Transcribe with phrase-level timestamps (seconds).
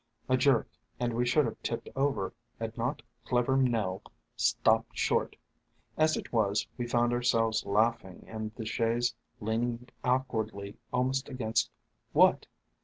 [0.27, 0.67] A jerk,
[0.99, 4.01] and we should have tipped over had not clever Nell
[4.35, 5.35] stopped short.
[5.95, 11.69] As it was, we found ourselves laughing and the chaise leaning awkwardly almost against—
[12.13, 12.47] what